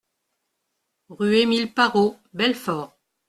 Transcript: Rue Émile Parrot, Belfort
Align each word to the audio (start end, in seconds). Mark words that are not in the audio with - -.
Rue 1.09 1.35
Émile 1.37 1.75
Parrot, 1.75 2.17
Belfort 2.33 2.97